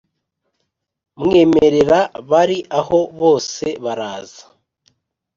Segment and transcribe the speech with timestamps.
[1.23, 1.99] mwemerera
[2.29, 4.43] bari aho bose baraza